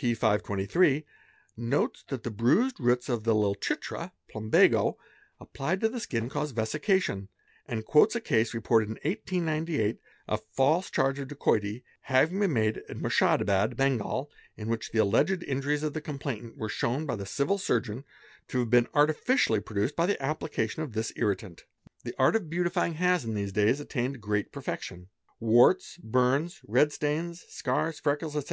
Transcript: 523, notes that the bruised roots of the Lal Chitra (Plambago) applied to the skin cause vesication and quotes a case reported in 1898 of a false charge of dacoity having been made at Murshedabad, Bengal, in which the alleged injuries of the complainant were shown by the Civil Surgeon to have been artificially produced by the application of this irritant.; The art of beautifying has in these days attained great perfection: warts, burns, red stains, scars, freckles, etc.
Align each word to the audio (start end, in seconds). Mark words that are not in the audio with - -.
523, 0.00 1.04
notes 1.58 2.02
that 2.08 2.22
the 2.22 2.30
bruised 2.30 2.80
roots 2.80 3.10
of 3.10 3.24
the 3.24 3.34
Lal 3.34 3.54
Chitra 3.54 4.12
(Plambago) 4.32 4.94
applied 5.38 5.82
to 5.82 5.90
the 5.90 6.00
skin 6.00 6.30
cause 6.30 6.52
vesication 6.54 7.28
and 7.66 7.84
quotes 7.84 8.16
a 8.16 8.20
case 8.22 8.54
reported 8.54 8.88
in 8.88 8.94
1898 9.04 9.98
of 10.26 10.38
a 10.40 10.54
false 10.54 10.88
charge 10.90 11.18
of 11.18 11.28
dacoity 11.28 11.84
having 12.04 12.40
been 12.40 12.52
made 12.54 12.78
at 12.88 12.96
Murshedabad, 12.96 13.76
Bengal, 13.76 14.30
in 14.56 14.68
which 14.70 14.90
the 14.90 15.00
alleged 15.00 15.42
injuries 15.42 15.82
of 15.82 15.92
the 15.92 16.00
complainant 16.00 16.56
were 16.56 16.70
shown 16.70 17.04
by 17.04 17.14
the 17.14 17.26
Civil 17.26 17.58
Surgeon 17.58 18.04
to 18.48 18.60
have 18.60 18.70
been 18.70 18.88
artificially 18.94 19.60
produced 19.60 19.96
by 19.96 20.06
the 20.06 20.22
application 20.22 20.82
of 20.82 20.94
this 20.94 21.12
irritant.; 21.16 21.64
The 22.04 22.14
art 22.18 22.36
of 22.36 22.48
beautifying 22.48 22.94
has 22.94 23.26
in 23.26 23.34
these 23.34 23.52
days 23.52 23.80
attained 23.80 24.22
great 24.22 24.50
perfection: 24.50 25.10
warts, 25.38 25.98
burns, 25.98 26.62
red 26.66 26.90
stains, 26.90 27.44
scars, 27.50 28.00
freckles, 28.00 28.34
etc. 28.34 28.48